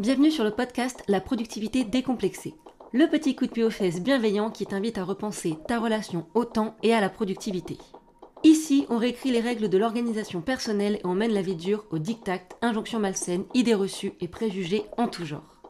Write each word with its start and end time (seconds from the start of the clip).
Bienvenue 0.00 0.30
sur 0.30 0.44
le 0.44 0.50
podcast 0.50 1.04
La 1.08 1.20
productivité 1.20 1.84
décomplexée. 1.84 2.54
Le 2.94 3.06
petit 3.06 3.36
coup 3.36 3.44
de 3.44 3.50
pied 3.50 3.64
aux 3.64 3.70
fesses 3.70 4.00
bienveillant 4.00 4.50
qui 4.50 4.64
t'invite 4.64 4.96
à 4.96 5.04
repenser 5.04 5.58
ta 5.68 5.78
relation 5.78 6.26
au 6.32 6.46
temps 6.46 6.74
et 6.82 6.94
à 6.94 7.02
la 7.02 7.10
productivité. 7.10 7.76
Ici, 8.42 8.86
on 8.88 8.96
réécrit 8.96 9.30
les 9.30 9.42
règles 9.42 9.68
de 9.68 9.76
l'organisation 9.76 10.40
personnelle 10.40 10.94
et 10.94 11.06
on 11.06 11.14
mène 11.14 11.34
la 11.34 11.42
vie 11.42 11.54
dure 11.54 11.84
au 11.90 11.98
diktat, 11.98 12.40
injonctions 12.62 12.98
malsaines, 12.98 13.44
idées 13.52 13.74
reçues 13.74 14.14
et 14.22 14.28
préjugés 14.28 14.84
en 14.96 15.06
tout 15.06 15.26
genre. 15.26 15.60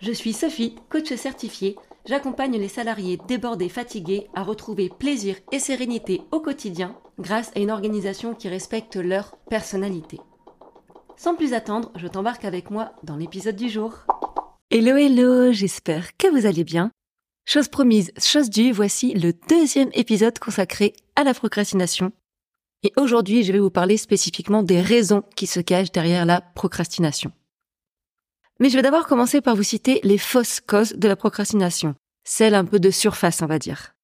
Je 0.00 0.10
suis 0.10 0.32
Sophie, 0.32 0.74
coach 0.88 1.14
certifiée. 1.14 1.76
J'accompagne 2.06 2.58
les 2.58 2.66
salariés 2.66 3.20
débordés, 3.28 3.68
fatigués 3.68 4.26
à 4.34 4.42
retrouver 4.42 4.88
plaisir 4.88 5.36
et 5.52 5.60
sérénité 5.60 6.22
au 6.32 6.40
quotidien 6.40 6.96
grâce 7.20 7.52
à 7.54 7.60
une 7.60 7.70
organisation 7.70 8.34
qui 8.34 8.48
respecte 8.48 8.96
leur 8.96 9.36
personnalité. 9.48 10.18
Sans 11.22 11.34
plus 11.34 11.52
attendre, 11.52 11.92
je 11.96 12.06
t'embarque 12.06 12.46
avec 12.46 12.70
moi 12.70 12.94
dans 13.02 13.16
l'épisode 13.16 13.54
du 13.54 13.68
jour. 13.68 14.06
Hello 14.70 14.96
hello, 14.96 15.52
j'espère 15.52 16.16
que 16.16 16.28
vous 16.28 16.46
allez 16.46 16.64
bien. 16.64 16.92
Chose 17.44 17.68
promise, 17.68 18.10
chose 18.16 18.48
due, 18.48 18.72
voici 18.72 19.12
le 19.12 19.34
deuxième 19.50 19.90
épisode 19.92 20.38
consacré 20.38 20.94
à 21.16 21.24
la 21.24 21.34
procrastination. 21.34 22.12
Et 22.82 22.94
aujourd'hui, 22.96 23.44
je 23.44 23.52
vais 23.52 23.58
vous 23.58 23.68
parler 23.68 23.98
spécifiquement 23.98 24.62
des 24.62 24.80
raisons 24.80 25.22
qui 25.36 25.46
se 25.46 25.60
cachent 25.60 25.92
derrière 25.92 26.24
la 26.24 26.40
procrastination. 26.40 27.32
Mais 28.58 28.70
je 28.70 28.76
vais 28.76 28.82
d'abord 28.82 29.06
commencer 29.06 29.42
par 29.42 29.56
vous 29.56 29.62
citer 29.62 30.00
les 30.02 30.16
fausses 30.16 30.60
causes 30.60 30.94
de 30.94 31.06
la 31.06 31.16
procrastination, 31.16 31.96
celles 32.24 32.54
un 32.54 32.64
peu 32.64 32.80
de 32.80 32.90
surface, 32.90 33.42
on 33.42 33.46
va 33.46 33.58
dire. 33.58 33.94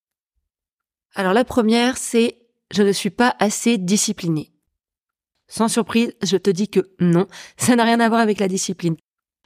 Alors 1.15 1.33
la 1.33 1.47
première, 1.47 1.97
c'est 1.97 2.37
je 2.71 2.83
ne 2.83 2.93
suis 2.93 3.09
pas 3.09 3.35
assez 3.39 3.79
discipliné. 3.79 4.53
Sans 5.49 5.69
surprise, 5.69 6.13
je 6.23 6.37
te 6.37 6.51
dis 6.51 6.69
que 6.69 6.81
non, 7.01 7.27
ça 7.57 7.77
n'a 7.77 7.85
rien 7.85 8.01
à 8.01 8.09
voir 8.09 8.21
avec 8.21 8.41
la 8.41 8.49
discipline. 8.49 8.97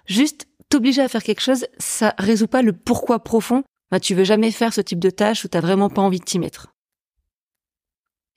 Juste, 0.06 0.46
t'obliger 0.68 1.02
à 1.02 1.08
faire 1.08 1.22
quelque 1.22 1.42
chose, 1.42 1.66
ça 1.78 2.14
résout 2.18 2.46
pas 2.46 2.62
le 2.62 2.72
pourquoi 2.72 3.22
profond. 3.22 3.62
Bah, 3.90 4.00
tu 4.00 4.14
veux 4.14 4.24
jamais 4.24 4.50
faire 4.50 4.72
ce 4.72 4.80
type 4.80 5.00
de 5.00 5.10
tâche 5.10 5.44
où 5.44 5.48
t'as 5.48 5.60
vraiment 5.60 5.90
pas 5.90 6.02
envie 6.02 6.20
de 6.20 6.24
t'y 6.24 6.38
mettre. 6.38 6.68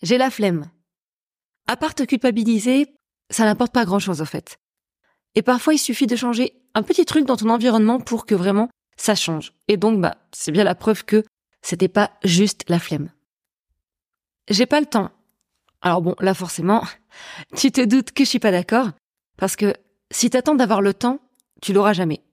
J'ai 0.01 0.17
la 0.17 0.29
flemme. 0.29 0.69
À 1.67 1.77
part 1.77 1.95
te 1.95 2.03
culpabiliser, 2.03 2.87
ça 3.29 3.45
n'importe 3.45 3.71
pas 3.71 3.85
grand 3.85 3.99
chose, 3.99 4.21
en 4.21 4.25
fait. 4.25 4.57
Et 5.35 5.41
parfois, 5.41 5.73
il 5.73 5.79
suffit 5.79 6.07
de 6.07 6.15
changer 6.15 6.53
un 6.73 6.83
petit 6.83 7.05
truc 7.05 7.25
dans 7.25 7.37
ton 7.37 7.49
environnement 7.49 7.99
pour 7.99 8.25
que 8.25 8.35
vraiment 8.35 8.69
ça 8.97 9.15
change. 9.15 9.53
Et 9.67 9.77
donc, 9.77 10.01
bah, 10.01 10.17
c'est 10.31 10.51
bien 10.51 10.63
la 10.63 10.75
preuve 10.75 11.05
que 11.05 11.23
c'était 11.61 11.87
pas 11.87 12.11
juste 12.23 12.65
la 12.67 12.79
flemme. 12.79 13.11
J'ai 14.49 14.65
pas 14.65 14.79
le 14.79 14.85
temps. 14.85 15.11
Alors 15.83 16.01
bon, 16.01 16.15
là 16.19 16.33
forcément, 16.33 16.83
tu 17.55 17.71
te 17.71 17.81
doutes 17.81 18.13
que 18.13 18.23
je 18.23 18.29
suis 18.29 18.39
pas 18.39 18.51
d'accord, 18.51 18.89
parce 19.37 19.55
que 19.55 19.75
si 20.11 20.29
t'attends 20.29 20.55
d'avoir 20.55 20.81
le 20.81 20.93
temps, 20.93 21.19
tu 21.61 21.73
l'auras 21.73 21.93
jamais. 21.93 22.23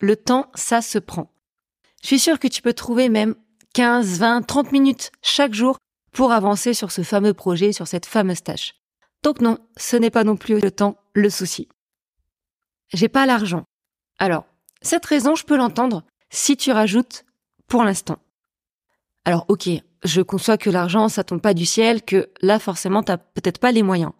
Le 0.00 0.16
temps, 0.16 0.50
ça 0.54 0.82
se 0.82 0.98
prend. 0.98 1.32
Je 2.02 2.08
suis 2.08 2.18
sûre 2.18 2.38
que 2.38 2.48
tu 2.48 2.60
peux 2.60 2.74
trouver 2.74 3.08
même 3.08 3.34
15, 3.74 4.18
20, 4.18 4.42
30 4.42 4.72
minutes 4.72 5.12
chaque 5.22 5.54
jour 5.54 5.78
pour 6.12 6.32
avancer 6.32 6.74
sur 6.74 6.90
ce 6.90 7.02
fameux 7.02 7.32
projet, 7.32 7.72
sur 7.72 7.86
cette 7.86 8.06
fameuse 8.06 8.42
tâche. 8.42 8.74
Donc 9.22 9.40
non, 9.40 9.58
ce 9.76 9.96
n'est 9.96 10.10
pas 10.10 10.24
non 10.24 10.36
plus 10.36 10.60
le 10.60 10.70
temps 10.70 10.96
le 11.14 11.30
souci. 11.30 11.68
J'ai 12.92 13.08
pas 13.08 13.26
l'argent. 13.26 13.64
Alors, 14.18 14.46
cette 14.82 15.06
raison, 15.06 15.34
je 15.34 15.44
peux 15.44 15.56
l'entendre 15.56 16.04
si 16.30 16.56
tu 16.56 16.72
rajoutes 16.72 17.24
pour 17.66 17.84
l'instant. 17.84 18.18
Alors 19.26 19.44
ok, 19.48 19.68
je 20.04 20.22
conçois 20.22 20.56
que 20.56 20.70
l'argent, 20.70 21.08
ça 21.08 21.24
tombe 21.24 21.40
pas 21.40 21.52
du 21.52 21.66
ciel, 21.66 22.02
que 22.02 22.30
là, 22.42 22.60
forcément, 22.60 23.02
t'as 23.02 23.16
peut-être 23.16 23.58
pas 23.58 23.72
les 23.72 23.82
moyens. 23.82 24.12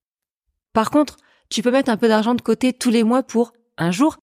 Par 0.72 0.90
contre, 0.90 1.16
tu 1.48 1.62
peux 1.62 1.70
mettre 1.70 1.90
un 1.90 1.96
peu 1.96 2.08
d'argent 2.08 2.34
de 2.34 2.42
côté 2.42 2.72
tous 2.72 2.90
les 2.90 3.04
mois 3.04 3.22
pour, 3.22 3.52
un 3.78 3.92
jour, 3.92 4.16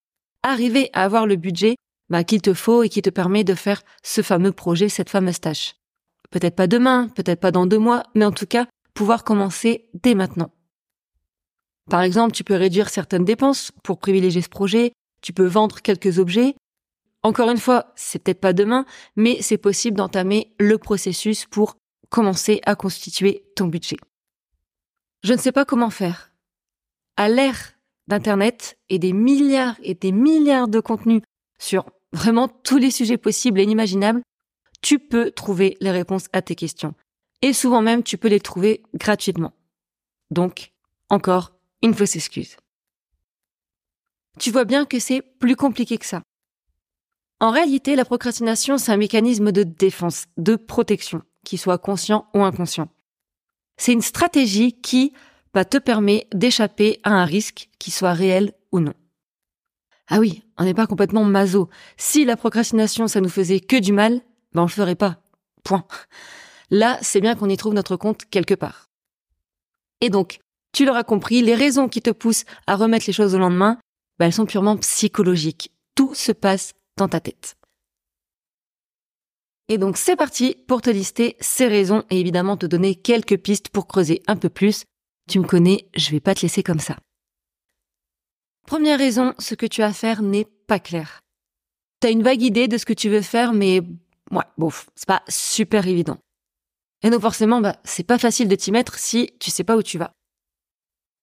arriver 0.44 0.90
à 0.92 1.06
avoir 1.06 1.26
le 1.26 1.38
budget 1.38 1.76
bah, 2.10 2.26
qu'il 2.26 2.42
te 2.42 2.54
faut 2.54 2.84
et 2.84 2.90
qui 2.90 3.02
te 3.02 3.10
permet 3.10 3.46
de 3.46 3.56
faire 3.56 3.82
ce 4.04 4.22
fameux 4.22 4.52
projet, 4.52 4.90
cette 4.90 5.10
fameuse 5.10 5.40
tâche. 5.40 5.76
Peut-être 6.32 6.58
pas 6.58 6.68
demain, 6.68 7.08
peut-être 7.16 7.40
pas 7.40 7.52
dans 7.52 7.66
deux 7.66 7.80
mois, 7.80 8.04
mais 8.14 8.26
en 8.26 8.34
tout 8.34 8.46
cas, 8.46 8.68
pouvoir 8.94 9.24
commencer 9.24 9.88
dès 9.94 10.16
maintenant. 10.16 10.52
Par 11.90 12.02
exemple, 12.02 12.34
tu 12.34 12.44
peux 12.44 12.56
réduire 12.56 12.90
certaines 12.90 13.24
dépenses 13.24 13.72
pour 13.84 14.00
privilégier 14.00 14.42
ce 14.42 14.50
projet, 14.50 14.92
tu 15.22 15.32
peux 15.32 15.46
vendre 15.48 15.82
quelques 15.82 16.20
objets, 16.20 16.56
encore 17.24 17.50
une 17.50 17.58
fois, 17.58 17.92
c'est 17.96 18.20
peut-être 18.20 18.42
pas 18.42 18.54
demain, 18.54 18.86
mais 19.16 19.42
c'est 19.42 19.58
possible 19.58 19.98
d'entamer 19.98 20.54
le 20.60 20.78
processus 20.78 21.46
pour 21.46 21.78
commencer 22.10 22.62
à 22.66 22.76
constituer 22.76 23.46
ton 23.56 23.68
budget. 23.68 23.98
Je 25.24 25.34
ne 25.34 25.40
sais 25.40 25.54
pas 25.54 25.66
comment 25.66 25.90
faire. 25.90 26.32
À 27.16 27.30
l'ère 27.30 27.74
d'Internet 28.08 28.78
et 28.90 29.00
des 29.00 29.14
milliards 29.14 29.78
et 29.82 29.94
des 29.94 30.12
milliards 30.12 30.68
de 30.68 30.82
contenus 30.82 31.22
sur 31.58 31.86
vraiment 32.12 32.50
tous 32.50 32.78
les 32.78 32.92
sujets 32.92 33.18
possibles 33.18 33.60
et 33.60 33.64
inimaginables, 33.64 34.22
tu 34.82 35.00
peux 35.00 35.32
trouver 35.32 35.78
les 35.80 35.92
réponses 35.92 36.28
à 36.34 36.42
tes 36.42 36.56
questions. 36.56 36.94
Et 37.42 37.54
souvent 37.54 37.82
même, 37.82 38.04
tu 38.04 38.18
peux 38.18 38.28
les 38.28 38.42
trouver 38.42 38.84
gratuitement. 38.94 39.54
Donc, 40.30 40.74
encore 41.10 41.54
une 41.82 41.94
fausse 41.94 42.16
excuse. 42.16 42.58
Tu 44.40 44.52
vois 44.52 44.66
bien 44.66 44.86
que 44.86 45.00
c'est 45.00 45.22
plus 45.22 45.56
compliqué 45.56 45.98
que 45.98 46.06
ça. 46.06 46.22
En 47.44 47.52
réalité, 47.52 47.98
la 47.98 48.06
procrastination, 48.06 48.78
c'est 48.78 48.94
un 48.94 48.98
mécanisme 48.98 49.52
de 49.52 49.64
défense, 49.64 50.28
de 50.38 50.56
protection, 50.56 51.24
qui 51.44 51.58
soit 51.58 51.78
conscient 51.78 52.26
ou 52.34 52.42
inconscient. 52.42 52.88
C'est 53.76 53.92
une 53.92 54.02
stratégie 54.02 54.80
qui 54.80 55.12
va 55.54 55.66
te 55.66 55.78
permettre 55.78 56.26
d'échapper 56.34 57.02
à 57.04 57.12
un 57.12 57.26
risque, 57.26 57.70
qui 57.80 57.92
soit 57.92 58.14
réel 58.14 58.54
ou 58.72 58.80
non. 58.80 58.94
Ah 60.08 60.20
oui, 60.20 60.44
on 60.58 60.64
n'est 60.64 60.74
pas 60.74 60.88
complètement 60.88 61.26
maso. 61.26 61.70
Si 61.98 62.24
la 62.24 62.38
procrastination, 62.38 63.10
ça 63.10 63.20
nous 63.20 63.28
faisait 63.28 63.60
que 63.60 63.76
du 63.76 63.92
mal, 63.92 64.22
ben 64.54 64.62
on 64.62 64.68
le 64.68 64.72
ferait 64.72 64.96
pas. 64.96 65.18
Point. 65.66 65.86
Là, 66.70 66.98
c'est 67.02 67.20
bien 67.20 67.36
qu'on 67.36 67.50
y 67.50 67.58
trouve 67.58 67.74
notre 67.74 67.98
compte 67.98 68.24
quelque 68.32 68.54
part. 68.54 68.90
Et 70.00 70.10
donc, 70.10 70.40
tu 70.72 70.86
l'auras 70.86 71.04
compris, 71.04 71.42
les 71.42 71.56
raisons 71.56 71.90
qui 71.90 72.02
te 72.02 72.12
poussent 72.12 72.46
à 72.68 72.78
remettre 72.78 73.04
les 73.06 73.14
choses 73.14 73.36
au 73.36 73.40
lendemain, 73.40 73.80
ben 74.18 74.28
elles 74.28 74.34
sont 74.34 74.46
purement 74.46 74.78
psychologiques. 74.78 75.74
Tout 75.94 76.14
se 76.14 76.32
passe 76.32 76.72
dans 76.98 77.08
ta 77.08 77.20
tête. 77.20 77.56
Et 79.70 79.78
donc 79.78 79.98
c'est 79.98 80.16
parti 80.16 80.56
pour 80.68 80.82
te 80.82 80.90
lister 80.90 81.38
ces 81.40 81.68
raisons 81.68 82.04
et 82.10 82.20
évidemment 82.20 82.58
te 82.58 82.66
donner 82.66 82.96
quelques 82.96 83.38
pistes 83.38 83.70
pour 83.70 83.88
creuser 83.88 84.22
un 84.28 84.36
peu 84.36 84.50
plus. 84.50 84.84
Tu 85.30 85.40
me 85.40 85.48
connais, 85.48 85.88
je 85.96 86.12
vais 86.12 86.20
pas 86.20 86.36
te 86.36 86.42
laisser 86.42 86.64
comme 86.64 86.80
ça. 86.80 86.98
Première 88.68 89.00
raison, 89.00 89.34
ce 89.40 89.56
que 89.56 89.66
tu 89.66 89.82
as 89.82 89.88
à 89.88 89.94
faire 89.94 90.22
n'est 90.22 90.46
pas 90.46 90.80
clair. 90.80 91.22
T'as 92.00 92.12
une 92.12 92.24
vague 92.24 92.42
idée 92.42 92.68
de 92.68 92.78
ce 92.78 92.86
que 92.86 92.94
tu 92.94 93.10
veux 93.10 93.22
faire, 93.22 93.54
mais 93.54 93.82
ouais, 94.32 94.44
bof, 94.58 94.90
c'est 94.96 95.08
pas 95.08 95.24
super 95.30 95.88
évident. 95.88 96.18
Et 97.02 97.10
donc 97.10 97.22
forcément, 97.22 97.62
bah, 97.62 97.78
c'est 97.84 98.06
pas 98.06 98.18
facile 98.18 98.48
de 98.48 98.56
t'y 98.56 98.72
mettre 98.72 98.98
si 98.98 99.32
tu 99.40 99.52
sais 99.52 99.64
pas 99.64 99.78
où 99.78 99.84
tu 99.84 99.98
vas. 99.98 100.14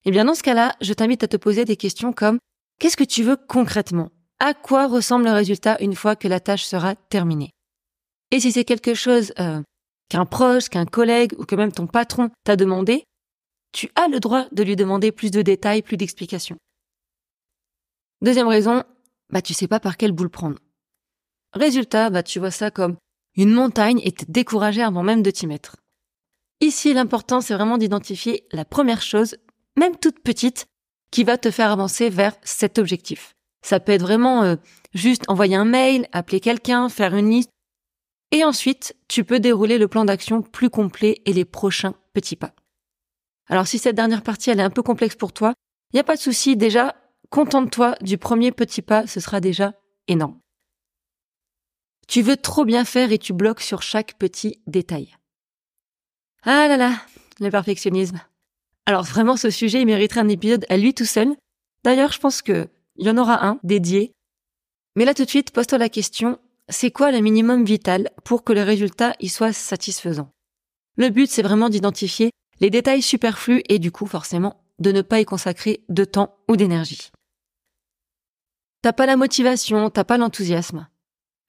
Eh 0.05 0.11
bien 0.11 0.25
dans 0.25 0.35
ce 0.35 0.43
cas-là, 0.43 0.77
je 0.81 0.95
t'invite 0.95 1.23
à 1.23 1.29
te 1.29 1.37
poser 1.37 1.65
des 1.65 1.77
questions 1.77 2.13
comme 2.13 2.39
qu'est-ce 2.79 2.97
que 2.97 3.05
tu 3.05 3.23
veux 3.23 3.37
concrètement? 3.37 4.11
À 4.41 4.55
quoi 4.55 4.89
ressemble 4.89 5.27
le 5.27 5.33
résultat 5.33 5.77
une 5.81 5.95
fois 5.95 6.17
que 6.17 6.27
la 6.27 6.41
tâche 6.41 6.65
sera 6.65 6.97
terminée? 6.97 7.51
Et 8.31 8.41
si 8.41 8.53
c'est 8.53 8.65
quelque 8.65 8.95
chose 8.95 9.33
euh, 9.39 9.63
qu'un 10.09 10.27
proche, 10.27 10.69
qu'un 10.69 10.87
collègue 10.87 11.35
ou 11.39 11.45
que 11.45 11.55
même 11.55 11.73
ton 11.73 11.87
patron 11.87 12.31
t'a 12.45 12.57
demandé, 12.57 13.05
tu 13.73 13.91
as 13.95 14.09
le 14.09 14.19
droit 14.19 14.47
de 14.51 14.63
lui 14.63 14.77
demander 14.77 15.13
plus 15.13 15.31
de 15.31 15.43
détails, 15.43 15.83
plus 15.83 15.97
d'explications. 15.97 16.57
Deuxième 18.23 18.49
raison, 18.49 18.83
bah 19.31 19.43
tu 19.43 19.55
sais 19.55 19.69
pas 19.69 19.81
par 19.81 19.97
quelle 19.97 20.13
boule 20.13 20.31
prendre. 20.31 20.59
Résultat, 21.53 22.11
bah 22.11 22.23
tu 22.23 22.39
vois 22.39 22.51
ça 22.51 22.71
comme 22.71 22.97
une 23.37 23.53
montagne 23.53 24.01
et 24.05 24.13
t'es 24.13 24.27
découragé 24.29 24.83
avant 24.83 25.03
même 25.03 25.23
de 25.23 25.31
t'y 25.31 25.47
mettre. 25.47 25.77
Ici, 26.61 26.93
l'important, 26.93 27.41
c'est 27.41 27.55
vraiment 27.55 27.79
d'identifier 27.79 28.47
la 28.53 28.65
première 28.65 29.03
chose, 29.03 29.37
même 29.77 29.97
toute 29.97 30.21
petite, 30.21 30.67
qui 31.11 31.25
va 31.25 31.39
te 31.39 31.51
faire 31.51 31.71
avancer 31.71 32.11
vers 32.11 32.37
cet 32.43 32.79
objectif. 32.79 33.35
Ça 33.63 33.81
peut 33.81 33.93
être 33.93 34.03
vraiment 34.03 34.43
euh, 34.43 34.57
juste 34.95 35.25
envoyer 35.29 35.57
un 35.57 35.65
mail, 35.65 36.07
appeler 36.13 36.41
quelqu'un, 36.41 36.89
faire 36.89 37.15
une 37.15 37.31
liste. 37.31 37.51
Et 38.33 38.45
ensuite, 38.45 38.97
tu 39.09 39.25
peux 39.25 39.41
dérouler 39.41 39.79
le 39.79 39.89
plan 39.89 40.05
d'action 40.05 40.43
plus 40.43 40.71
complet 40.71 41.21
et 41.27 41.33
les 41.33 41.45
prochains 41.45 41.95
petits 42.13 42.37
pas. 42.37 42.55
Alors 43.49 43.67
si 43.67 43.79
cette 43.79 43.97
dernière 43.97 44.23
partie, 44.23 44.51
elle 44.51 44.61
est 44.61 44.65
un 44.65 44.71
peu 44.71 44.83
complexe 44.83 45.17
pour 45.17 45.33
toi, 45.33 45.55
il 45.93 45.97
n'y 45.97 46.01
a 46.01 46.05
pas 46.05 46.15
de 46.15 46.21
souci. 46.21 46.57
Déjà, 46.57 46.95
contente-toi 47.31 47.97
du 48.01 48.17
premier 48.17 48.53
petit 48.53 48.83
pas, 48.83 49.07
ce 49.07 49.19
sera 49.19 49.41
déjà 49.41 49.75
énorme. 50.07 50.39
Tu 52.07 52.23
veux 52.23 52.37
trop 52.37 52.65
bien 52.65 52.85
faire 52.85 53.13
et 53.13 53.19
tu 53.19 53.33
bloques 53.33 53.61
sur 53.61 53.83
chaque 53.83 54.15
petit 54.19 54.61
détail. 54.67 55.17
Ah 56.45 56.69
là 56.69 56.77
là, 56.77 56.93
le 57.41 57.51
perfectionnisme. 57.51 58.21
Alors 58.87 59.05
vraiment, 59.05 59.37
ce 59.37 59.51
sujet, 59.51 59.81
il 59.81 59.87
mériterait 59.87 60.21
un 60.21 60.29
épisode 60.29 60.67
à 60.69 60.77
lui 60.77 60.95
tout 60.95 61.05
seul. 61.05 61.37
D'ailleurs, 61.85 62.13
je 62.13 62.19
pense 62.19 62.43
que 62.43 62.69
il 63.01 63.07
y 63.07 63.11
en 63.11 63.19
aura 63.19 63.45
un 63.47 63.59
dédié. 63.65 64.13
Mais 64.95 65.05
là 65.05 65.15
tout 65.15 65.25
de 65.25 65.31
suite, 65.31 65.51
pose-toi 65.51 65.79
la 65.79 65.89
question, 65.89 66.39
c'est 66.69 66.93
quoi 66.93 67.11
le 67.11 67.21
minimum 67.21 67.65
vital 67.65 68.11
pour 68.25 68.45
que 68.45 68.53
le 68.53 68.63
résultat 68.63 69.15
y 69.19 69.29
soit 69.29 69.53
satisfaisant? 69.53 70.31
Le 70.97 71.09
but, 71.09 71.29
c'est 71.29 71.43
vraiment 71.43 71.71
d'identifier 71.71 72.31
les 72.61 72.69
détails 72.69 73.01
superflus 73.03 73.63
et 73.69 73.79
du 73.79 73.91
coup, 73.91 74.07
forcément, 74.07 74.63
de 74.79 74.93
ne 74.93 75.01
pas 75.01 75.21
y 75.21 75.25
consacrer 75.25 75.83
de 75.89 76.05
temps 76.05 76.37
ou 76.49 76.57
d'énergie. 76.57 77.11
t'as 78.83 78.93
pas 78.93 79.07
la 79.07 79.17
motivation, 79.17 79.91
t'as 79.91 80.05
pas 80.05 80.19
l'enthousiasme. 80.19 80.87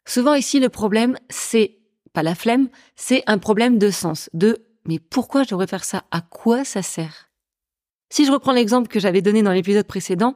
Souvent 0.07 0.33
ici, 0.33 0.59
le 0.59 0.69
problème, 0.69 1.17
c'est 1.29 1.77
pas 2.13 2.23
la 2.23 2.35
flemme, 2.35 2.69
c'est 2.95 3.23
un 3.27 3.37
problème 3.37 3.77
de 3.77 3.89
sens, 3.89 4.29
de 4.33 4.65
mais 4.85 4.99
pourquoi 4.99 5.43
je 5.43 5.49
devrais 5.49 5.67
faire 5.67 5.83
ça? 5.83 6.05
À 6.11 6.21
quoi 6.21 6.65
ça 6.65 6.81
sert? 6.81 7.29
Si 8.09 8.25
je 8.25 8.31
reprends 8.31 8.51
l'exemple 8.51 8.87
que 8.87 8.99
j'avais 8.99 9.21
donné 9.21 9.43
dans 9.43 9.51
l'épisode 9.51 9.85
précédent, 9.85 10.33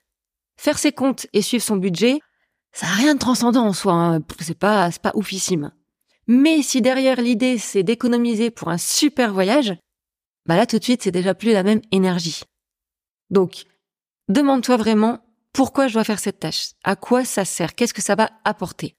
faire 0.58 0.78
ses 0.78 0.92
comptes 0.92 1.28
et 1.34 1.42
suivre 1.42 1.64
son 1.64 1.78
budget, 1.78 2.20
ça 2.72 2.88
n'a 2.88 2.94
rien 2.94 3.14
de 3.14 3.20
transcendant 3.20 3.66
en 3.66 3.74
soi, 3.74 3.94
hein. 3.94 4.20
c'est 4.40 4.58
pas, 4.58 4.90
pas 5.02 5.12
oufissime. 5.16 5.72
Mais 6.28 6.62
si 6.62 6.82
derrière 6.82 7.22
l'idée 7.22 7.58
c'est 7.58 7.84
d'économiser 7.84 8.52
pour 8.52 8.70
un 8.70 8.78
super 8.78 9.34
voyage, 9.34 9.76
bah 10.46 10.56
là 10.56 10.66
tout 10.66 10.80
de 10.80 10.84
suite 10.84 11.04
c'est 11.04 11.12
déjà 11.12 11.34
plus 11.34 11.54
la 11.54 11.64
même 11.64 11.82
énergie. 11.92 12.44
Donc, 13.30 13.64
demande-toi 14.28 14.78
vraiment 14.78 15.20
pourquoi 15.54 15.88
je 15.88 15.94
dois 15.94 16.04
faire 16.04 16.20
cette 16.20 16.40
tâche, 16.40 16.72
à 16.84 16.96
quoi 16.96 17.24
ça 17.24 17.46
sert, 17.46 17.76
qu'est-ce 17.76 17.94
que 17.94 18.02
ça 18.02 18.16
va 18.16 18.30
apporter? 18.44 18.96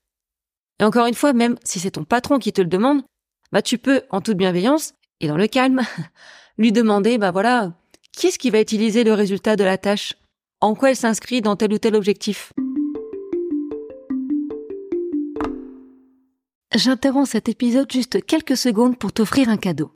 Et 0.81 0.85
encore 0.85 1.07
une 1.07 1.15
fois, 1.15 1.33
même 1.33 1.57
si 1.65 1.81
c'est 1.81 1.93
ton 1.93 2.05
patron 2.05 2.39
qui 2.39 2.53
te 2.53 2.61
le 2.61 2.69
demande, 2.69 3.03
bah 3.53 3.63
tu 3.63 3.79
peux 3.79 4.03
en 4.11 4.21
toute 4.21 4.37
bienveillance 4.37 4.95
et 5.21 5.29
dans 5.29 5.37
le 5.37 5.47
calme 5.49 5.83
lui 6.59 6.73
demander 6.73 7.19
bah 7.19 7.31
voilà, 7.31 7.75
qui 8.13 8.29
est-ce 8.29 8.39
qui 8.39 8.51
va 8.51 8.61
utiliser 8.61 9.05
le 9.05 9.13
résultat 9.13 9.57
de 9.57 9.65
la 9.65 9.79
tâche, 9.79 10.15
en 10.61 10.75
quoi 10.75 10.91
elle 10.91 10.97
s'inscrit 10.97 11.43
dans 11.43 11.57
tel 11.57 11.73
ou 11.73 11.79
tel 11.79 11.95
objectif? 11.95 12.53
J'interromps 16.75 17.31
cet 17.31 17.49
épisode 17.49 17.91
juste 17.91 18.25
quelques 18.25 18.57
secondes 18.57 18.99
pour 18.99 19.13
t'offrir 19.13 19.49
un 19.49 19.57
cadeau. 19.57 19.93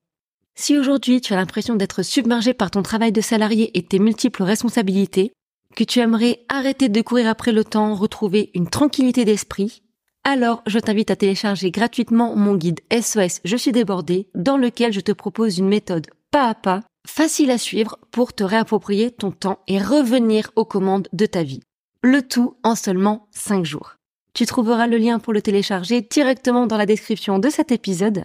Si 0.55 0.79
aujourd'hui 0.79 1.21
tu 1.21 1.33
as 1.33 1.37
l'impression 1.37 1.75
d'être 1.77 2.03
submergé 2.03 2.55
par 2.55 2.71
ton 2.71 2.83
travail 2.83 3.12
de 3.12 3.21
salarié 3.21 3.77
et 3.77 3.83
tes 3.83 3.99
multiples 3.99 4.43
responsabilités, 4.43 5.33
que 5.77 5.85
tu 5.85 6.01
aimerais 6.01 6.45
arrêter 6.49 6.89
de 6.89 7.03
courir 7.03 7.29
après 7.29 7.53
le 7.53 7.65
temps, 7.65 7.95
retrouver 7.95 8.51
une 8.55 8.69
tranquillité 8.69 9.25
d'esprit, 9.25 9.83
alors 10.25 10.63
je 10.67 10.79
t'invite 10.79 11.11
à 11.11 11.17
télécharger 11.17 11.71
gratuitement 11.71 12.37
mon 12.37 12.55
guide 12.55 12.81
SOS 12.93 13.41
Je 13.45 13.56
suis 13.56 13.73
débordé, 13.73 14.29
dans 14.35 14.56
lequel 14.56 14.93
je 14.93 15.01
te 15.01 15.13
propose 15.13 15.59
une 15.59 15.69
méthode 15.69 16.09
pas 16.31 16.49
à 16.49 16.55
pas, 16.55 16.83
facile 17.06 17.50
à 17.50 17.58
suivre 17.58 17.99
pour 18.11 18.32
te 18.32 18.44
réapproprier 18.44 19.11
ton 19.11 19.31
temps 19.31 19.61
et 19.67 19.79
revenir 19.79 20.50
aux 20.56 20.64
commandes 20.64 21.08
de 21.12 21.26
ta 21.26 21.43
vie. 21.43 21.61
Le 22.02 22.23
tout 22.23 22.56
en 22.62 22.75
seulement 22.75 23.29
5 23.32 23.64
jours. 23.64 23.97
Tu 24.32 24.47
trouveras 24.47 24.87
le 24.87 24.97
lien 24.97 25.19
pour 25.19 25.32
le 25.32 25.43
télécharger 25.43 26.02
directement 26.02 26.67
dans 26.67 26.76
la 26.76 26.87
description 26.87 27.38
de 27.38 27.50
cet 27.50 27.73
épisode. 27.73 28.25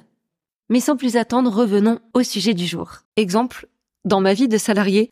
Mais 0.69 0.79
sans 0.79 0.97
plus 0.97 1.17
attendre, 1.17 1.51
revenons 1.51 1.99
au 2.13 2.23
sujet 2.23 2.53
du 2.53 2.65
jour. 2.65 2.99
Exemple, 3.15 3.67
dans 4.03 4.21
ma 4.21 4.33
vie 4.33 4.47
de 4.47 4.57
salarié, 4.57 5.09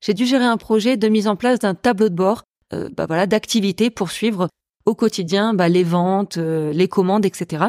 j'ai 0.00 0.14
dû 0.14 0.26
gérer 0.26 0.44
un 0.44 0.56
projet 0.56 0.96
de 0.96 1.08
mise 1.08 1.28
en 1.28 1.36
place 1.36 1.58
d'un 1.58 1.74
tableau 1.74 2.08
de 2.08 2.14
bord, 2.14 2.42
euh, 2.72 2.88
bah 2.94 3.06
voilà, 3.06 3.26
d'activités 3.26 3.90
pour 3.90 4.10
suivre 4.10 4.48
au 4.86 4.94
quotidien 4.94 5.54
bah, 5.54 5.68
les 5.68 5.84
ventes, 5.84 6.36
euh, 6.36 6.72
les 6.72 6.88
commandes, 6.88 7.24
etc. 7.24 7.64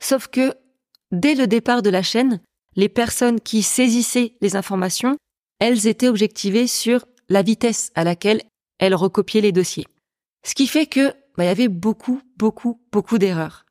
Sauf 0.00 0.26
que 0.28 0.54
dès 1.12 1.34
le 1.34 1.46
départ 1.46 1.82
de 1.82 1.90
la 1.90 2.02
chaîne, 2.02 2.40
les 2.76 2.88
personnes 2.88 3.40
qui 3.40 3.62
saisissaient 3.62 4.34
les 4.40 4.56
informations, 4.56 5.16
elles 5.58 5.86
étaient 5.86 6.08
objectivées 6.08 6.66
sur 6.66 7.04
la 7.28 7.42
vitesse 7.42 7.90
à 7.94 8.04
laquelle 8.04 8.42
elles 8.78 8.94
recopiaient 8.94 9.40
les 9.40 9.52
dossiers. 9.52 9.86
Ce 10.44 10.54
qui 10.54 10.66
fait 10.66 10.86
que 10.86 11.08
bah, 11.36 11.44
il 11.44 11.46
y 11.46 11.50
avait 11.50 11.68
beaucoup, 11.68 12.20
beaucoup, 12.36 12.80
beaucoup 12.92 13.18
d'erreurs. 13.18 13.64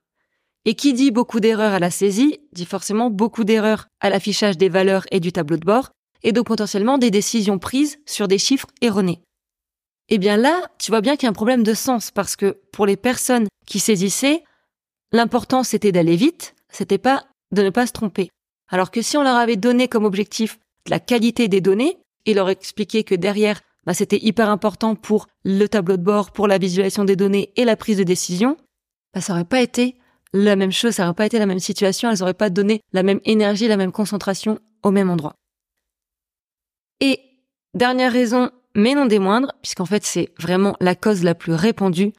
Et 0.65 0.75
qui 0.75 0.93
dit 0.93 1.11
beaucoup 1.11 1.39
d'erreurs 1.39 1.73
à 1.73 1.79
la 1.79 1.91
saisie, 1.91 2.39
dit 2.53 2.65
forcément 2.65 3.09
beaucoup 3.09 3.43
d'erreurs 3.43 3.87
à 4.01 4.09
l'affichage 4.09 4.57
des 4.57 4.69
valeurs 4.69 5.05
et 5.11 5.19
du 5.19 5.31
tableau 5.31 5.57
de 5.57 5.65
bord, 5.65 5.91
et 6.21 6.31
donc 6.31 6.47
potentiellement 6.47 6.97
des 6.97 7.11
décisions 7.11 7.59
prises 7.59 7.97
sur 8.05 8.27
des 8.27 8.37
chiffres 8.37 8.67
erronés. 8.81 9.21
Eh 10.09 10.17
bien 10.17 10.37
là, 10.37 10.61
tu 10.79 10.91
vois 10.91 11.01
bien 11.01 11.15
qu'il 11.15 11.23
y 11.23 11.27
a 11.27 11.29
un 11.29 11.33
problème 11.33 11.63
de 11.63 11.73
sens 11.73 12.11
parce 12.11 12.35
que 12.35 12.59
pour 12.71 12.85
les 12.85 12.97
personnes 12.97 13.47
qui 13.65 13.79
saisissaient, 13.79 14.43
l'important 15.11 15.63
c'était 15.63 15.91
d'aller 15.91 16.15
vite, 16.15 16.55
c'était 16.69 16.97
pas 16.97 17.25
de 17.51 17.63
ne 17.63 17.69
pas 17.69 17.87
se 17.87 17.93
tromper. 17.93 18.29
Alors 18.69 18.91
que 18.91 19.01
si 19.01 19.17
on 19.17 19.23
leur 19.23 19.35
avait 19.35 19.57
donné 19.57 19.87
comme 19.87 20.05
objectif 20.05 20.59
la 20.87 20.99
qualité 20.99 21.47
des 21.47 21.61
données 21.61 21.97
et 22.25 22.33
leur 22.33 22.49
expliqué 22.49 23.03
que 23.03 23.15
derrière, 23.15 23.61
bah, 23.85 23.93
c'était 23.93 24.23
hyper 24.23 24.49
important 24.49 24.95
pour 24.95 25.27
le 25.43 25.67
tableau 25.67 25.97
de 25.97 26.03
bord, 26.03 26.31
pour 26.31 26.47
la 26.47 26.57
visualisation 26.57 27.03
des 27.03 27.15
données 27.15 27.51
et 27.55 27.65
la 27.65 27.75
prise 27.75 27.97
de 27.97 28.03
décision, 28.03 28.57
bah, 29.13 29.21
ça 29.21 29.33
aurait 29.33 29.45
pas 29.45 29.61
été 29.61 29.95
la 30.33 30.55
même 30.55 30.71
chose, 30.71 30.93
ça 30.93 31.05
aurait 31.05 31.15
pas 31.15 31.25
été 31.25 31.39
la 31.39 31.47
même 31.47 31.59
situation, 31.59 32.09
elles 32.09 32.21
auraient 32.21 32.33
pas 32.33 32.51
donné 32.51 32.81
la 32.93 33.03
même 33.03 33.19
énergie, 33.25 33.67
la 33.67 33.77
même 33.77 33.91
concentration 33.91 34.59
au 34.83 34.91
même 34.91 35.09
endroit. 35.09 35.33
Et 36.99 37.19
dernière 37.73 38.11
raison, 38.11 38.51
mais 38.75 38.93
non 38.93 39.05
des 39.05 39.19
moindres, 39.19 39.53
puisqu'en 39.63 39.85
fait 39.85 40.05
c'est 40.05 40.31
vraiment 40.37 40.75
la 40.79 40.95
cause 40.95 41.23
la 41.23 41.33
plus 41.33 41.53
répandue, 41.53 42.13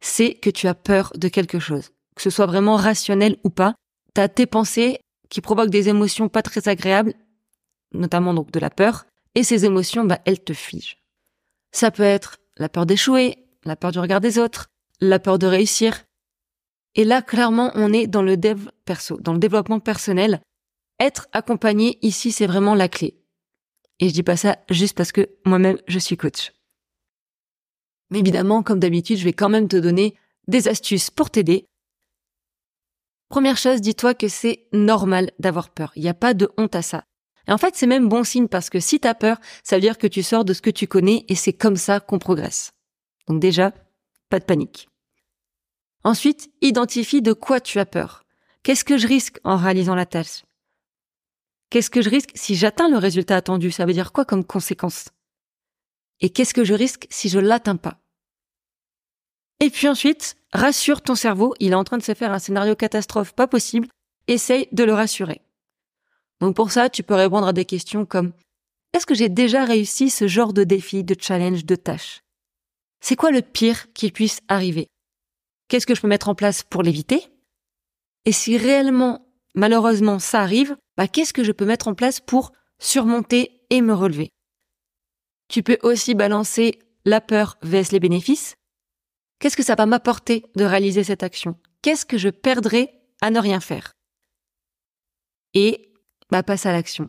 c'est 0.00 0.34
que 0.34 0.48
tu 0.48 0.66
as 0.68 0.74
peur 0.74 1.12
de 1.16 1.28
quelque 1.28 1.58
chose. 1.58 1.90
Que 2.16 2.22
ce 2.22 2.30
soit 2.30 2.46
vraiment 2.46 2.76
rationnel 2.76 3.36
ou 3.44 3.50
pas, 3.50 3.74
tu 4.14 4.20
as 4.20 4.28
tes 4.28 4.46
pensées 4.46 4.98
qui 5.30 5.40
provoquent 5.40 5.70
des 5.70 5.88
émotions 5.88 6.28
pas 6.28 6.42
très 6.42 6.68
agréables, 6.68 7.14
notamment 7.92 8.34
donc 8.34 8.50
de 8.50 8.60
la 8.60 8.70
peur, 8.70 9.06
et 9.34 9.42
ces 9.42 9.64
émotions, 9.64 10.04
bah, 10.04 10.20
elles 10.26 10.42
te 10.42 10.52
figent. 10.52 10.98
Ça 11.72 11.90
peut 11.90 12.02
être 12.02 12.38
la 12.56 12.68
peur 12.68 12.84
d'échouer, 12.84 13.46
la 13.64 13.76
peur 13.76 13.92
du 13.92 14.00
regard 14.00 14.20
des 14.20 14.38
autres, 14.38 14.70
la 15.00 15.18
peur 15.18 15.38
de 15.38 15.46
réussir. 15.46 16.04
Et 16.94 17.04
là, 17.04 17.22
clairement, 17.22 17.70
on 17.74 17.92
est 17.92 18.06
dans 18.06 18.22
le 18.22 18.36
dev 18.36 18.68
perso, 18.84 19.18
dans 19.20 19.32
le 19.32 19.38
développement 19.38 19.80
personnel. 19.80 20.40
Être 20.98 21.28
accompagné 21.32 21.98
ici, 22.02 22.32
c'est 22.32 22.46
vraiment 22.46 22.74
la 22.74 22.88
clé. 22.88 23.16
Et 24.00 24.08
je 24.08 24.14
dis 24.14 24.22
pas 24.22 24.36
ça 24.36 24.58
juste 24.68 24.96
parce 24.96 25.12
que 25.12 25.28
moi-même, 25.46 25.78
je 25.86 25.98
suis 25.98 26.16
coach. 26.16 26.52
Mais 28.10 28.18
évidemment, 28.18 28.62
comme 28.62 28.80
d'habitude, 28.80 29.18
je 29.18 29.24
vais 29.24 29.32
quand 29.32 29.48
même 29.48 29.68
te 29.68 29.76
donner 29.76 30.16
des 30.48 30.68
astuces 30.68 31.10
pour 31.10 31.30
t'aider. 31.30 31.66
Première 33.30 33.56
chose, 33.56 33.80
dis-toi 33.80 34.12
que 34.14 34.26
c'est 34.26 34.66
normal 34.72 35.30
d'avoir 35.38 35.70
peur. 35.70 35.92
Il 35.94 36.02
n'y 36.02 36.08
a 36.08 36.14
pas 36.14 36.34
de 36.34 36.50
honte 36.58 36.74
à 36.74 36.82
ça. 36.82 37.04
Et 37.46 37.52
en 37.52 37.58
fait, 37.58 37.76
c'est 37.76 37.86
même 37.86 38.08
bon 38.08 38.24
signe 38.24 38.48
parce 38.48 38.70
que 38.70 38.80
si 38.80 38.98
t'as 38.98 39.14
peur, 39.14 39.38
ça 39.62 39.76
veut 39.76 39.80
dire 39.80 39.98
que 39.98 40.08
tu 40.08 40.24
sors 40.24 40.44
de 40.44 40.52
ce 40.52 40.60
que 40.60 40.68
tu 40.68 40.88
connais 40.88 41.24
et 41.28 41.36
c'est 41.36 41.52
comme 41.52 41.76
ça 41.76 42.00
qu'on 42.00 42.18
progresse. 42.18 42.72
Donc 43.28 43.40
déjà, 43.40 43.72
pas 44.30 44.40
de 44.40 44.44
panique. 44.44 44.88
Ensuite, 46.02 46.50
identifie 46.60 47.22
de 47.22 47.32
quoi 47.32 47.60
tu 47.60 47.78
as 47.78 47.86
peur. 47.86 48.24
Qu'est-ce 48.64 48.84
que 48.84 48.98
je 48.98 49.06
risque 49.06 49.38
en 49.44 49.56
réalisant 49.56 49.94
la 49.94 50.06
tâche? 50.06 50.42
Qu'est-ce 51.70 51.90
que 51.90 52.02
je 52.02 52.10
risque 52.10 52.32
si 52.34 52.56
j'atteins 52.56 52.88
le 52.88 52.98
résultat 52.98 53.36
attendu? 53.36 53.70
Ça 53.70 53.86
veut 53.86 53.92
dire 53.92 54.10
quoi 54.10 54.24
comme 54.24 54.44
conséquence? 54.44 55.10
Et 56.20 56.30
qu'est-ce 56.30 56.52
que 56.52 56.64
je 56.64 56.74
risque 56.74 57.06
si 57.10 57.28
je 57.28 57.38
l'atteins 57.38 57.76
pas? 57.76 58.00
Et 59.60 59.70
puis 59.70 59.86
ensuite, 59.86 60.36
rassure 60.52 61.02
ton 61.02 61.14
cerveau, 61.14 61.54
il 61.60 61.72
est 61.72 61.76
en 61.76 61.84
train 61.84 61.98
de 61.98 62.02
se 62.02 62.14
faire 62.14 62.32
un 62.32 62.38
scénario 62.38 62.74
catastrophe 62.74 63.32
pas 63.32 63.46
possible, 63.46 63.88
essaye 64.26 64.68
de 64.72 64.84
le 64.84 64.94
rassurer. 64.94 65.40
Donc 66.40 66.56
pour 66.56 66.72
ça, 66.72 66.88
tu 66.88 67.02
peux 67.02 67.14
répondre 67.14 67.46
à 67.46 67.52
des 67.52 67.64
questions 67.64 68.06
comme 68.06 68.32
Est-ce 68.92 69.06
que 69.06 69.14
j'ai 69.14 69.28
déjà 69.28 69.64
réussi 69.64 70.10
ce 70.10 70.26
genre 70.26 70.52
de 70.52 70.64
défi, 70.64 71.04
de 71.04 71.14
challenge, 71.18 71.64
de 71.64 71.76
tâche? 71.76 72.20
C'est 73.00 73.16
quoi 73.16 73.30
le 73.30 73.42
pire 73.42 73.92
qui 73.92 74.10
puisse 74.10 74.40
arriver? 74.48 74.88
Qu'est-ce 75.68 75.86
que 75.86 75.94
je 75.94 76.00
peux 76.00 76.08
mettre 76.08 76.28
en 76.28 76.34
place 76.34 76.62
pour 76.62 76.82
l'éviter? 76.82 77.28
Et 78.24 78.32
si 78.32 78.58
réellement, 78.58 79.26
malheureusement, 79.54 80.18
ça 80.18 80.40
arrive, 80.40 80.76
bah, 80.96 81.08
qu'est-ce 81.08 81.32
que 81.32 81.44
je 81.44 81.52
peux 81.52 81.64
mettre 81.64 81.88
en 81.88 81.94
place 81.94 82.20
pour 82.20 82.52
surmonter 82.78 83.62
et 83.70 83.80
me 83.80 83.94
relever? 83.94 84.30
Tu 85.48 85.62
peux 85.62 85.78
aussi 85.82 86.14
balancer 86.14 86.78
la 87.04 87.20
peur 87.20 87.58
vs 87.62 87.92
les 87.92 88.00
bénéfices. 88.00 88.54
Qu'est-ce 89.40 89.56
que 89.56 89.62
ça 89.62 89.74
va 89.74 89.86
m'apporter 89.86 90.44
de 90.54 90.64
réaliser 90.64 91.02
cette 91.02 91.22
action? 91.22 91.58
Qu'est-ce 91.80 92.04
que 92.04 92.18
je 92.18 92.28
perdrai 92.28 92.92
à 93.22 93.30
ne 93.30 93.40
rien 93.40 93.58
faire? 93.58 93.92
Et 95.54 95.92
bah, 96.30 96.42
passe 96.42 96.66
à 96.66 96.72
l'action. 96.72 97.08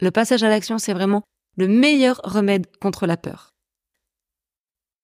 Le 0.00 0.10
passage 0.10 0.42
à 0.42 0.50
l'action, 0.50 0.78
c'est 0.78 0.92
vraiment 0.92 1.22
le 1.56 1.66
meilleur 1.66 2.20
remède 2.24 2.66
contre 2.76 3.06
la 3.06 3.16
peur. 3.16 3.50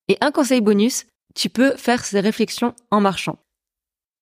Et 0.08 0.18
un 0.20 0.30
conseil 0.30 0.60
bonus, 0.60 1.06
tu 1.34 1.48
peux 1.48 1.74
faire 1.76 2.04
ces 2.04 2.20
réflexions 2.20 2.74
en 2.90 3.00
marchant. 3.00 3.38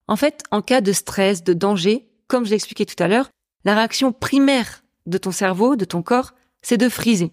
En 0.07 0.17
fait, 0.17 0.45
en 0.53 0.63
cas 0.63 0.81
de 0.81 0.93
stress, 0.93 1.43
de 1.43 1.53
danger, 1.53 2.09
comme 2.29 2.45
je 2.45 2.51
l'ai 2.51 2.57
expliqué 2.57 2.87
tout 2.87 3.01
à 3.03 3.09
l'heure, 3.09 3.29
la 3.65 3.75
réaction 3.75 4.13
primaire 4.13 4.85
de 5.07 5.19
ton 5.19 5.33
cerveau, 5.33 5.75
de 5.75 5.85
ton 5.85 6.03
corps, 6.03 6.33
c'est 6.63 6.77
de 6.77 6.89
friser. 6.89 7.33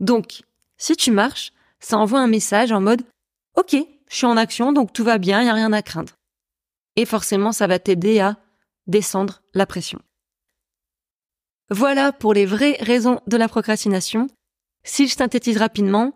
Donc, 0.00 0.42
si 0.76 0.96
tu 0.96 1.10
marches, 1.10 1.52
ça 1.80 1.96
envoie 1.96 2.20
un 2.20 2.26
message 2.26 2.72
en 2.72 2.80
mode 2.80 3.02
OK, 3.56 3.76
je 4.12 4.18
suis 4.18 4.26
en 4.26 4.36
action, 4.36 4.72
donc 4.72 4.92
tout 4.92 5.04
va 5.04 5.16
bien, 5.16 5.40
il 5.40 5.44
n'y 5.44 5.50
a 5.50 5.54
rien 5.54 5.72
à 5.72 5.80
craindre. 5.80 6.12
Et 6.96 7.06
forcément, 7.06 7.50
ça 7.50 7.66
va 7.66 7.78
t'aider 7.78 8.20
à 8.20 8.36
descendre 8.86 9.42
la 9.54 9.64
pression. 9.64 10.02
Voilà 11.70 12.12
pour 12.12 12.34
les 12.34 12.44
vraies 12.44 12.76
raisons 12.80 13.20
de 13.26 13.38
la 13.38 13.48
procrastination. 13.48 14.26
Si 14.84 15.08
je 15.08 15.16
synthétise 15.16 15.56
rapidement, 15.56 16.12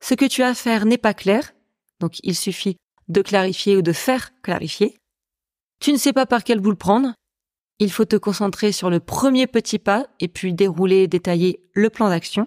ce 0.00 0.14
que 0.14 0.26
tu 0.26 0.44
as 0.44 0.50
à 0.50 0.54
faire 0.54 0.86
n'est 0.86 0.96
pas 0.96 1.12
clair, 1.12 1.54
donc 1.98 2.20
il 2.22 2.36
suffit 2.36 2.76
de 3.08 3.20
clarifier 3.20 3.76
ou 3.76 3.82
de 3.82 3.92
faire 3.92 4.30
clarifier. 4.42 4.96
Tu 5.80 5.90
ne 5.90 5.98
sais 5.98 6.12
pas 6.12 6.26
par 6.26 6.44
quel 6.44 6.60
bout 6.60 6.70
le 6.70 6.76
prendre, 6.76 7.14
il 7.80 7.90
faut 7.90 8.04
te 8.04 8.14
concentrer 8.14 8.70
sur 8.70 8.90
le 8.90 9.00
premier 9.00 9.48
petit 9.48 9.80
pas 9.80 10.06
et 10.20 10.28
puis 10.28 10.54
dérouler 10.54 11.02
et 11.02 11.08
détailler 11.08 11.68
le 11.72 11.90
plan 11.90 12.10
d'action. 12.10 12.46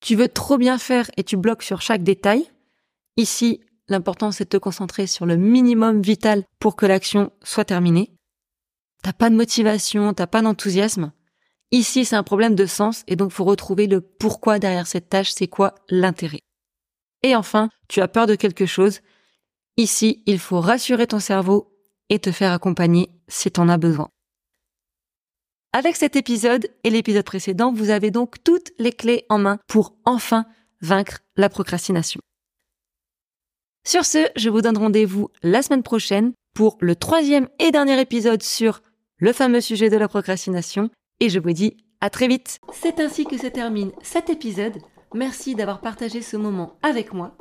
Tu 0.00 0.14
veux 0.14 0.28
trop 0.28 0.58
bien 0.58 0.78
faire 0.78 1.10
et 1.16 1.24
tu 1.24 1.36
bloques 1.36 1.64
sur 1.64 1.82
chaque 1.82 2.04
détail. 2.04 2.48
Ici, 3.16 3.62
l'important 3.88 4.32
c'est 4.32 4.44
de 4.44 4.48
te 4.50 4.56
concentrer 4.56 5.06
sur 5.06 5.26
le 5.26 5.36
minimum 5.36 6.02
vital 6.02 6.44
pour 6.58 6.76
que 6.76 6.86
l'action 6.86 7.30
soit 7.42 7.64
terminée. 7.64 8.12
T'as 9.02 9.12
pas 9.12 9.30
de 9.30 9.36
motivation, 9.36 10.14
t'as 10.14 10.26
pas 10.26 10.42
d'enthousiasme. 10.42 11.12
Ici, 11.72 12.04
c'est 12.04 12.16
un 12.16 12.22
problème 12.22 12.54
de 12.54 12.66
sens 12.66 13.02
et 13.06 13.16
donc 13.16 13.32
faut 13.32 13.44
retrouver 13.44 13.86
le 13.86 14.00
pourquoi 14.00 14.58
derrière 14.58 14.86
cette 14.86 15.08
tâche, 15.08 15.30
c'est 15.30 15.48
quoi 15.48 15.74
l'intérêt. 15.88 16.40
Et 17.22 17.34
enfin, 17.34 17.70
tu 17.88 18.00
as 18.00 18.08
peur 18.08 18.26
de 18.26 18.34
quelque 18.34 18.66
chose. 18.66 19.00
Ici, 19.76 20.22
il 20.26 20.38
faut 20.38 20.60
rassurer 20.60 21.06
ton 21.06 21.18
cerveau 21.18 21.76
et 22.08 22.18
te 22.18 22.30
faire 22.30 22.52
accompagner 22.52 23.10
si 23.28 23.50
t'en 23.50 23.68
as 23.68 23.78
besoin. 23.78 24.08
Avec 25.72 25.96
cet 25.96 26.16
épisode 26.16 26.68
et 26.84 26.90
l'épisode 26.90 27.24
précédent, 27.24 27.72
vous 27.72 27.90
avez 27.90 28.10
donc 28.10 28.42
toutes 28.42 28.70
les 28.78 28.92
clés 28.92 29.26
en 29.28 29.38
main 29.38 29.58
pour 29.66 29.96
enfin 30.04 30.46
vaincre 30.80 31.18
la 31.36 31.48
procrastination. 31.48 32.20
Sur 33.86 34.04
ce, 34.04 34.26
je 34.34 34.50
vous 34.50 34.62
donne 34.62 34.76
rendez-vous 34.76 35.28
la 35.44 35.62
semaine 35.62 35.84
prochaine 35.84 36.32
pour 36.54 36.76
le 36.80 36.96
troisième 36.96 37.48
et 37.60 37.70
dernier 37.70 38.00
épisode 38.00 38.42
sur 38.42 38.82
le 39.18 39.32
fameux 39.32 39.60
sujet 39.60 39.90
de 39.90 39.96
la 39.96 40.08
procrastination 40.08 40.90
et 41.20 41.28
je 41.28 41.38
vous 41.38 41.52
dis 41.52 41.76
à 42.00 42.10
très 42.10 42.26
vite. 42.26 42.58
C'est 42.72 42.98
ainsi 42.98 43.26
que 43.26 43.38
se 43.38 43.46
termine 43.46 43.92
cet 44.02 44.28
épisode. 44.28 44.78
Merci 45.14 45.54
d'avoir 45.54 45.80
partagé 45.80 46.20
ce 46.20 46.36
moment 46.36 46.72
avec 46.82 47.14
moi. 47.14 47.36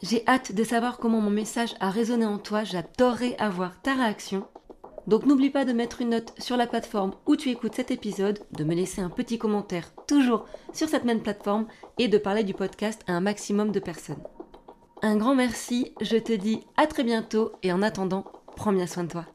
J'ai 0.00 0.22
hâte 0.28 0.52
de 0.52 0.62
savoir 0.62 0.98
comment 0.98 1.20
mon 1.20 1.30
message 1.30 1.74
a 1.80 1.90
résonné 1.90 2.24
en 2.24 2.38
toi. 2.38 2.62
J'adorerais 2.62 3.34
avoir 3.40 3.82
ta 3.82 3.94
réaction. 3.94 4.46
Donc 5.08 5.26
n'oublie 5.26 5.50
pas 5.50 5.64
de 5.64 5.72
mettre 5.72 6.02
une 6.02 6.10
note 6.10 6.34
sur 6.38 6.56
la 6.56 6.68
plateforme 6.68 7.14
où 7.26 7.34
tu 7.34 7.50
écoutes 7.50 7.74
cet 7.74 7.90
épisode, 7.90 8.38
de 8.52 8.62
me 8.62 8.76
laisser 8.76 9.00
un 9.00 9.10
petit 9.10 9.38
commentaire 9.38 9.90
toujours 10.06 10.44
sur 10.72 10.88
cette 10.88 11.04
même 11.04 11.22
plateforme 11.22 11.66
et 11.98 12.06
de 12.06 12.16
parler 12.16 12.44
du 12.44 12.54
podcast 12.54 13.02
à 13.08 13.12
un 13.14 13.20
maximum 13.20 13.72
de 13.72 13.80
personnes. 13.80 14.22
Un 15.06 15.18
grand 15.18 15.34
merci, 15.34 15.92
je 16.00 16.16
te 16.16 16.32
dis 16.32 16.60
à 16.78 16.86
très 16.86 17.04
bientôt 17.04 17.52
et 17.62 17.74
en 17.74 17.82
attendant, 17.82 18.24
prends 18.56 18.72
bien 18.72 18.86
soin 18.86 19.04
de 19.04 19.10
toi. 19.10 19.26